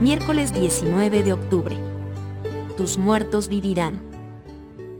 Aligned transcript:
miércoles 0.00 0.52
19 0.54 1.24
de 1.24 1.32
octubre. 1.32 1.76
Tus 2.76 2.98
muertos 2.98 3.48
vivirán. 3.48 4.00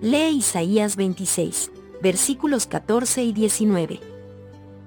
Lee 0.00 0.30
Isaías 0.30 0.96
26, 0.96 1.70
versículos 2.02 2.66
14 2.66 3.22
y 3.22 3.32
19. 3.32 4.00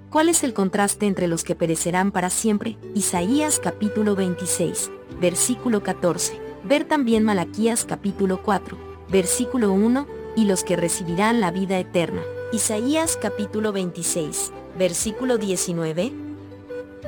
¿Cuál 0.10 0.28
es 0.28 0.44
el 0.44 0.54
contraste 0.54 1.06
entre 1.06 1.30
los 1.30 1.46
que 1.46 1.56
perecerán 1.56 2.12
para 2.12 2.30
siempre? 2.30 2.78
Isaías 2.94 3.60
capítulo 3.60 4.16
26, 4.16 4.92
versículo 5.22 5.82
14. 5.82 6.38
Ver 6.66 6.84
también 6.84 7.24
Malaquías 7.24 7.86
capítulo 7.86 8.44
4, 8.44 8.78
versículo 9.10 9.72
1, 9.72 10.08
y 10.36 10.46
los 10.46 10.66
que 10.66 10.76
recibirán 10.76 11.40
la 11.40 11.52
vida 11.52 11.80
eterna. 11.80 12.22
Isaías 12.52 13.18
capítulo 13.18 13.72
26, 13.72 14.52
versículo 14.78 15.38
19. 15.38 16.12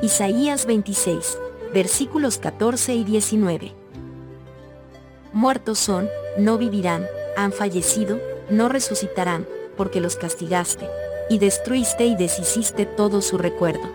Isaías 0.01 0.65
26, 0.65 1.37
versículos 1.73 2.37
14 2.37 2.93
y 2.93 3.03
19. 3.03 3.71
Muertos 5.33 5.79
son, 5.79 6.07
no 6.37 6.57
vivirán, 6.59 7.05
han 7.35 7.51
fallecido, 7.51 8.19
no 8.49 8.69
resucitarán, 8.69 9.47
porque 9.75 9.99
los 9.99 10.15
castigaste, 10.15 10.87
y 11.29 11.39
destruiste 11.39 12.05
y 12.05 12.15
deshiciste 12.15 12.85
todo 12.85 13.21
su 13.21 13.39
recuerdo. 13.39 13.89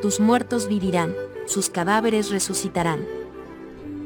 Tus 0.00 0.20
muertos 0.20 0.68
vivirán, 0.68 1.14
sus 1.46 1.70
cadáveres 1.70 2.30
resucitarán. 2.30 3.04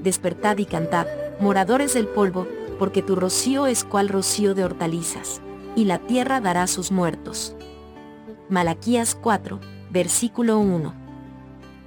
Despertad 0.03 0.57
y 0.57 0.65
cantad, 0.65 1.07
moradores 1.39 1.93
del 1.93 2.07
polvo, 2.07 2.47
porque 2.79 3.03
tu 3.03 3.15
rocío 3.15 3.67
es 3.67 3.85
cual 3.85 4.09
rocío 4.09 4.55
de 4.55 4.65
hortalizas, 4.65 5.43
y 5.77 5.85
la 5.85 5.99
tierra 5.99 6.41
dará 6.41 6.67
sus 6.67 6.91
muertos. 6.91 7.55
Malaquías 8.49 9.15
4, 9.15 9.61
versículo 9.91 10.59
1. 10.59 11.00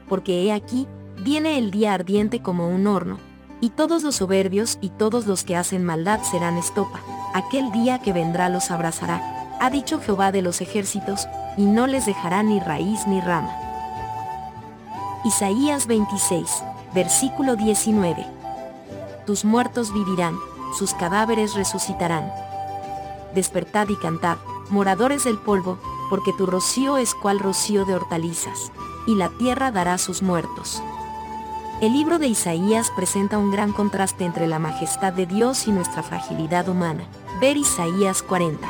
Porque 0.08 0.44
he 0.44 0.52
aquí, 0.52 0.88
viene 1.24 1.58
el 1.58 1.72
día 1.72 1.94
ardiente 1.94 2.42
como 2.42 2.68
un 2.68 2.88
horno, 2.88 3.18
y 3.62 3.70
todos 3.70 4.04
los 4.04 4.18
soberbios 4.18 4.78
y 4.82 4.90
todos 4.90 5.26
los 5.26 5.44
que 5.44 5.56
hacen 5.56 5.84
maldad 5.84 6.22
serán 6.24 6.58
estopa, 6.58 7.00
aquel 7.34 7.72
día 7.72 8.00
que 8.00 8.14
vendrá 8.14 8.50
los 8.50 8.72
abrazará, 8.72 9.56
ha 9.60 9.70
dicho 9.70 10.02
Jehová 10.02 10.32
de 10.32 10.42
los 10.42 10.60
ejércitos, 10.62 11.28
y 11.58 11.66
no 11.66 11.88
les 11.88 12.06
dejará 12.06 12.44
ni 12.44 12.60
raíz 12.60 13.08
ni 13.08 13.22
rama. 13.22 13.56
Isaías 15.24 15.88
26, 15.88 16.64
versículo 16.94 17.56
19. 17.56 18.26
Tus 19.26 19.46
muertos 19.46 19.94
vivirán, 19.94 20.36
sus 20.78 20.94
cadáveres 20.94 21.54
resucitarán. 21.54 22.30
Despertad 23.34 23.88
y 23.88 23.96
cantad, 23.96 24.38
moradores 24.70 25.24
del 25.24 25.38
polvo, 25.38 25.78
porque 26.10 26.34
tu 26.34 26.46
rocío 26.46 26.98
es 26.98 27.16
cual 27.16 27.40
rocío 27.40 27.86
de 27.86 27.96
hortalizas, 27.96 28.72
y 29.08 29.16
la 29.16 29.30
tierra 29.30 29.72
dará 29.72 29.98
sus 29.98 30.22
muertos. 30.22 30.82
El 31.82 31.94
libro 31.94 32.20
de 32.20 32.28
Isaías 32.28 32.92
presenta 32.96 33.38
un 33.38 33.52
gran 33.52 33.74
contraste 33.74 34.24
entre 34.24 34.48
la 34.48 34.60
majestad 34.60 35.12
de 35.12 35.26
Dios 35.26 35.68
y 35.68 35.72
nuestra 35.72 36.04
fragilidad 36.04 36.70
humana. 36.70 37.04
Ver 37.42 37.58
Isaías 37.58 38.24
40. 38.24 38.68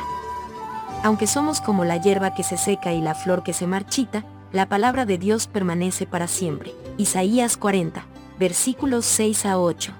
Aunque 1.04 1.26
somos 1.26 1.60
como 1.60 1.84
la 1.84 1.98
hierba 1.98 2.34
que 2.34 2.42
se 2.42 2.56
seca 2.56 2.92
y 2.92 3.00
la 3.00 3.14
flor 3.14 3.42
que 3.42 3.52
se 3.52 3.66
marchita, 3.66 4.24
la 4.52 4.68
palabra 4.68 5.04
de 5.04 5.18
Dios 5.18 5.46
permanece 5.46 6.06
para 6.06 6.26
siempre. 6.26 6.74
Isaías 6.96 7.56
40, 7.56 8.06
versículos 8.38 9.04
6 9.04 9.46
a 9.46 9.58
8. 9.58 9.92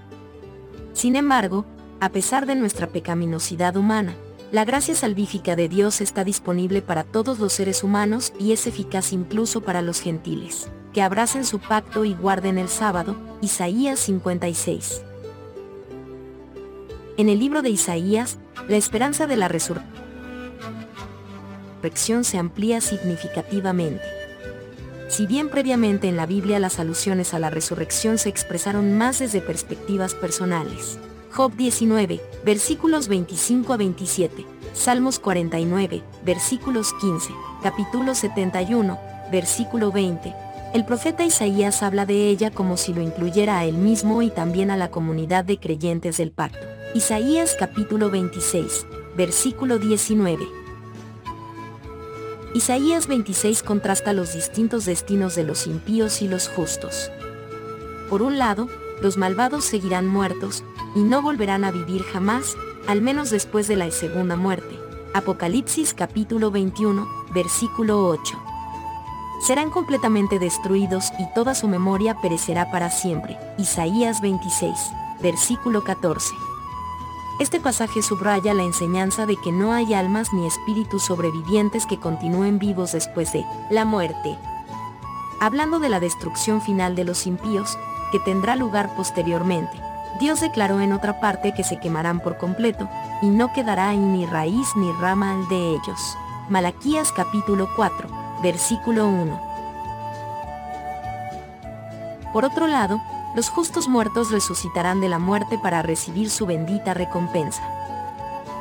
Sin 0.93 1.15
embargo, 1.17 1.67
a 2.01 2.09
pesar 2.09 2.47
de 2.47 2.55
nuestra 2.55 2.87
pecaminosidad 2.87 3.77
humana, 3.77 4.15
la 4.55 4.65
gracia 4.65 4.95
salvífica 4.95 5.57
de 5.57 5.69
Dios 5.69 6.01
está 6.01 6.23
disponible 6.23 6.81
para 6.81 7.03
todos 7.03 7.41
los 7.41 7.53
seres 7.53 7.83
humanos 7.83 8.33
y 8.39 8.53
es 8.53 8.69
eficaz 8.69 9.13
incluso 9.13 9.63
para 9.63 9.83
los 9.83 10.01
gentiles, 10.01 10.69
que 10.93 11.03
abracen 11.03 11.45
su 11.45 11.59
pacto 11.59 12.05
y 12.05 12.15
guarden 12.15 12.59
el 12.59 12.69
sábado, 12.69 13.17
Isaías 13.41 13.99
56. 13.99 15.03
En 17.17 17.29
el 17.29 17.41
libro 17.41 17.63
de 17.63 17.71
Isaías, 17.71 18.39
la 18.69 18.77
esperanza 18.77 19.27
de 19.27 19.37
la 19.37 19.49
resurrección 19.49 22.23
se 22.23 22.39
amplía 22.39 22.81
significativamente. 22.81 24.05
Si 25.09 25.27
bien 25.27 25.49
previamente 25.49 26.09
en 26.09 26.17
la 26.17 26.27
Biblia 26.27 26.61
las 26.61 26.79
alusiones 26.79 27.35
a 27.35 27.41
la 27.41 27.51
resurrección 27.51 28.19
se 28.19 28.29
expresaron 28.29 28.97
más 28.97 29.19
desde 29.19 29.41
perspectivas 29.41 30.15
personales. 30.15 31.01
Job 31.35 31.53
19, 31.57 32.21
versículos 32.45 33.09
25 33.09 33.73
a 33.73 33.77
27, 33.77 34.47
Salmos 34.73 35.19
49, 35.19 36.05
versículos 36.25 36.93
15, 37.01 37.33
capítulo 37.61 38.15
71, 38.15 38.97
versículo 39.33 39.91
20. 39.91 40.33
El 40.75 40.85
profeta 40.85 41.25
Isaías 41.25 41.83
habla 41.83 42.07
de 42.07 42.29
ella 42.29 42.53
como 42.53 42.77
si 42.77 42.95
lo 42.95 43.03
incluyera 43.03 43.59
a 43.59 43.65
él 43.65 43.75
mismo 43.75 44.23
y 44.23 44.31
también 44.31 44.71
a 44.71 44.77
la 44.77 44.93
comunidad 44.93 45.45
de 45.45 45.59
creyentes 45.59 46.19
del 46.19 46.31
pacto. 46.31 46.65
Isaías 46.95 47.57
capítulo 47.59 48.11
26, 48.11 48.87
versículo 49.17 49.81
19. 49.81 50.47
Isaías 52.55 53.09
26 53.09 53.65
contrasta 53.65 54.13
los 54.13 54.35
distintos 54.35 54.85
destinos 54.85 55.35
de 55.35 55.43
los 55.43 55.67
impíos 55.67 56.23
y 56.23 56.29
los 56.29 56.49
justos. 56.49 57.11
Por 58.09 58.23
un 58.23 58.39
lado, 58.39 58.69
los 59.05 59.19
malvados 59.19 59.67
seguirán 59.67 60.09
muertos, 60.09 60.65
y 60.95 61.01
no 61.01 61.21
volverán 61.21 61.63
a 61.65 61.71
vivir 61.71 62.03
jamás, 62.05 62.57
al 62.89 63.03
menos 63.03 63.29
después 63.29 63.69
de 63.69 63.77
la 63.77 63.91
segunda 63.91 64.35
muerte. 64.35 64.81
Apocalipsis 65.13 65.93
capítulo 65.93 66.51
21, 66.51 67.07
versículo 67.35 68.09
8. 68.09 68.43
Serán 69.47 69.69
completamente 69.69 70.39
destruidos 70.39 71.13
y 71.19 71.27
toda 71.35 71.55
su 71.55 71.69
memoria 71.69 72.19
perecerá 72.23 72.71
para 72.71 72.89
siempre. 72.89 73.37
Isaías 73.59 74.23
26, 74.23 74.73
versículo 75.21 75.85
14. 75.85 76.35
Este 77.41 77.61
pasaje 77.61 78.01
subraya 78.01 78.55
la 78.55 78.63
enseñanza 78.63 79.27
de 79.27 79.37
que 79.37 79.53
no 79.53 79.75
hay 79.75 79.93
almas 79.93 80.33
ni 80.33 80.47
espíritus 80.47 81.03
sobrevivientes 81.03 81.85
que 81.85 82.01
continúen 82.01 82.59
vivos 82.59 82.93
después 82.93 83.35
de 83.35 83.45
la 83.71 83.85
muerte. 83.85 84.39
Hablando 85.41 85.79
de 85.79 85.91
la 85.91 86.01
destrucción 86.01 86.63
final 86.63 86.97
de 86.97 87.05
los 87.05 87.27
impíos, 87.27 87.77
que 88.11 88.21
tendrá 88.21 88.57
lugar 88.57 88.95
posteriormente, 88.97 89.81
Dios 90.19 90.41
declaró 90.41 90.81
en 90.81 90.93
otra 90.93 91.19
parte 91.19 91.55
que 91.55 91.65
se 91.65 91.81
quemarán 91.81 92.21
por 92.21 92.39
completo, 92.39 92.89
y 93.21 93.27
no 93.27 93.53
quedará 93.53 93.89
ahí 93.89 93.99
ni 93.99 94.27
raíz 94.27 94.69
ni 94.77 94.93
rama 94.93 95.35
de 95.49 95.71
ellos. 95.71 96.17
Malaquías 96.49 97.11
capítulo 97.11 97.69
4, 97.75 98.09
versículo 98.43 99.09
1. 99.09 99.41
Por 102.33 102.45
otro 102.45 102.67
lado, 102.67 103.01
los 103.35 103.49
justos 103.49 103.89
muertos 103.89 104.31
resucitarán 104.31 105.01
de 105.01 105.09
la 105.09 105.19
muerte 105.19 105.59
para 105.59 105.83
recibir 105.83 106.31
su 106.31 106.47
bendita 106.47 106.95
recompensa. 106.95 107.63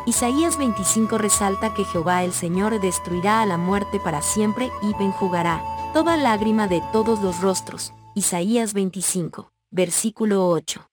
Isaías 0.06 0.58
25 0.58 1.18
resalta 1.18 1.74
que 1.74 1.86
Jehová 1.86 2.24
el 2.24 2.34
Señor 2.34 2.80
destruirá 2.82 3.42
a 3.42 3.46
la 3.46 3.58
muerte 3.58 4.00
para 4.00 4.22
siempre 4.22 4.72
y 4.82 4.94
benjugará 4.98 5.62
toda 5.94 6.18
lágrima 6.18 6.68
de 6.68 6.82
todos 6.92 7.22
los 7.22 7.40
rostros. 7.42 7.94
Isaías 8.16 8.76
25, 8.76 9.52
versículo 9.72 10.48
8. 10.50 10.88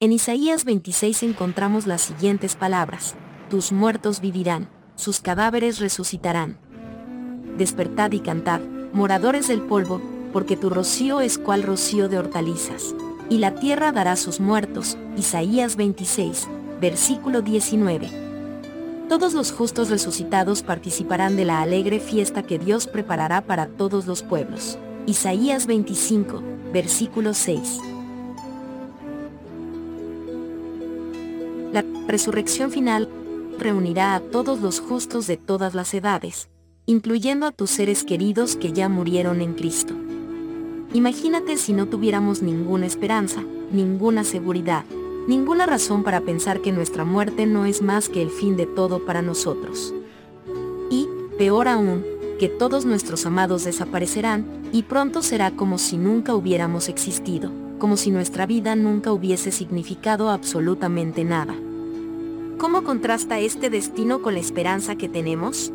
En 0.00 0.12
Isaías 0.12 0.64
26 0.64 1.24
encontramos 1.24 1.86
las 1.86 2.00
siguientes 2.00 2.56
palabras. 2.56 3.16
Tus 3.50 3.70
muertos 3.70 4.22
vivirán, 4.22 4.70
sus 4.94 5.20
cadáveres 5.20 5.78
resucitarán. 5.78 6.58
Despertad 7.58 8.12
y 8.12 8.20
cantad, 8.20 8.62
moradores 8.94 9.46
del 9.46 9.60
polvo, 9.60 10.00
porque 10.32 10.56
tu 10.56 10.70
rocío 10.70 11.20
es 11.20 11.36
cual 11.36 11.64
rocío 11.64 12.08
de 12.08 12.18
hortalizas. 12.18 12.94
Y 13.28 13.36
la 13.36 13.54
tierra 13.56 13.92
dará 13.92 14.16
sus 14.16 14.40
muertos. 14.40 14.96
Isaías 15.18 15.76
26, 15.76 16.48
versículo 16.80 17.42
19. 17.42 18.08
Todos 19.10 19.34
los 19.34 19.52
justos 19.52 19.90
resucitados 19.90 20.62
participarán 20.62 21.36
de 21.36 21.44
la 21.44 21.60
alegre 21.60 22.00
fiesta 22.00 22.42
que 22.42 22.58
Dios 22.58 22.86
preparará 22.86 23.42
para 23.42 23.66
todos 23.66 24.06
los 24.06 24.22
pueblos. 24.22 24.78
Isaías 25.04 25.66
25, 25.66 26.40
versículo 26.72 27.34
6. 27.34 27.80
La 31.72 31.84
resurrección 32.06 32.70
final 32.70 33.08
reunirá 33.58 34.14
a 34.14 34.20
todos 34.20 34.60
los 34.60 34.78
justos 34.78 35.26
de 35.26 35.36
todas 35.36 35.74
las 35.74 35.92
edades, 35.94 36.48
incluyendo 36.86 37.46
a 37.46 37.50
tus 37.50 37.70
seres 37.70 38.04
queridos 38.04 38.54
que 38.54 38.72
ya 38.72 38.88
murieron 38.88 39.40
en 39.40 39.54
Cristo. 39.54 39.92
Imagínate 40.94 41.56
si 41.56 41.72
no 41.72 41.86
tuviéramos 41.86 42.40
ninguna 42.40 42.86
esperanza, 42.86 43.42
ninguna 43.72 44.22
seguridad, 44.22 44.84
ninguna 45.26 45.66
razón 45.66 46.04
para 46.04 46.20
pensar 46.20 46.60
que 46.60 46.70
nuestra 46.70 47.04
muerte 47.04 47.46
no 47.46 47.64
es 47.64 47.82
más 47.82 48.08
que 48.08 48.22
el 48.22 48.30
fin 48.30 48.56
de 48.56 48.66
todo 48.66 49.04
para 49.04 49.20
nosotros. 49.20 49.92
Y, 50.90 51.08
peor 51.38 51.66
aún, 51.66 52.04
que 52.42 52.48
todos 52.48 52.84
nuestros 52.84 53.24
amados 53.24 53.62
desaparecerán, 53.62 54.44
y 54.72 54.82
pronto 54.82 55.22
será 55.22 55.52
como 55.52 55.78
si 55.78 55.96
nunca 55.96 56.34
hubiéramos 56.34 56.88
existido, 56.88 57.52
como 57.78 57.96
si 57.96 58.10
nuestra 58.10 58.46
vida 58.46 58.74
nunca 58.74 59.12
hubiese 59.12 59.52
significado 59.52 60.28
absolutamente 60.28 61.22
nada. 61.22 61.54
¿Cómo 62.58 62.82
contrasta 62.82 63.38
este 63.38 63.70
destino 63.70 64.22
con 64.22 64.34
la 64.34 64.40
esperanza 64.40 64.96
que 64.96 65.08
tenemos? 65.08 65.72